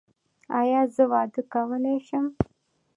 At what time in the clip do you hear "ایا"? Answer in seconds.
0.59-0.81